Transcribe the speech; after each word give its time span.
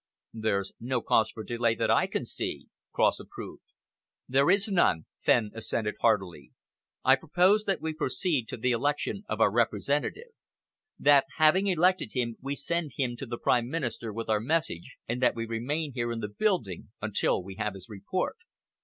"There's 0.33 0.73
no 0.79 0.99
cause 1.01 1.29
for 1.29 1.43
delay 1.43 1.75
that 1.75 1.91
I 1.91 2.07
can 2.07 2.25
see," 2.25 2.65
Cross 2.91 3.19
approved. 3.19 3.61
"There 4.27 4.49
is 4.49 4.67
none," 4.67 5.05
Fenn 5.19 5.51
assented 5.53 5.93
heartily. 6.01 6.53
"I 7.05 7.15
propose 7.15 7.65
that 7.65 7.81
we 7.81 7.93
proceed 7.93 8.47
to 8.47 8.57
the 8.57 8.71
election 8.71 9.21
of 9.29 9.39
our 9.39 9.51
representative; 9.51 10.31
that, 10.97 11.27
having 11.37 11.67
elected 11.67 12.13
him, 12.15 12.37
we 12.41 12.55
send 12.55 12.93
him 12.97 13.15
to 13.17 13.27
the 13.27 13.37
Prime 13.37 13.69
Minister 13.69 14.11
with 14.11 14.27
our 14.27 14.39
message, 14.39 14.97
and 15.07 15.21
that 15.21 15.35
we 15.35 15.45
remain 15.45 15.93
here 15.93 16.11
in 16.11 16.19
the 16.19 16.27
building 16.29 16.89
until 16.99 17.43
we 17.43 17.57
have 17.57 17.75
his 17.75 17.87
report." 17.87 18.37